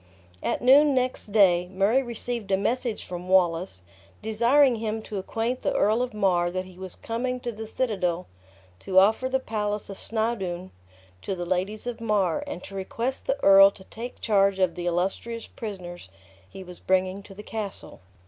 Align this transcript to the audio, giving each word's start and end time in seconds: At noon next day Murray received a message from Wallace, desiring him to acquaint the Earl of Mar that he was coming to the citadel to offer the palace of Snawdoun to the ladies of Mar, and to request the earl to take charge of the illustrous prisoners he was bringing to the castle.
At 0.41 0.63
noon 0.63 0.95
next 0.95 1.27
day 1.27 1.67
Murray 1.67 2.01
received 2.01 2.49
a 2.49 2.57
message 2.57 3.03
from 3.03 3.29
Wallace, 3.29 3.83
desiring 4.23 4.77
him 4.77 5.03
to 5.03 5.19
acquaint 5.19 5.59
the 5.59 5.75
Earl 5.75 6.01
of 6.01 6.11
Mar 6.11 6.49
that 6.49 6.65
he 6.65 6.79
was 6.79 6.95
coming 6.95 7.39
to 7.41 7.51
the 7.51 7.67
citadel 7.67 8.25
to 8.79 8.97
offer 8.97 9.29
the 9.29 9.39
palace 9.39 9.91
of 9.91 9.99
Snawdoun 9.99 10.71
to 11.21 11.35
the 11.35 11.45
ladies 11.45 11.85
of 11.85 12.01
Mar, 12.01 12.43
and 12.47 12.63
to 12.63 12.73
request 12.73 13.27
the 13.27 13.37
earl 13.43 13.69
to 13.69 13.83
take 13.83 14.19
charge 14.19 14.57
of 14.57 14.73
the 14.73 14.87
illustrous 14.87 15.45
prisoners 15.45 16.09
he 16.49 16.63
was 16.63 16.79
bringing 16.79 17.21
to 17.21 17.35
the 17.35 17.43
castle. 17.43 18.01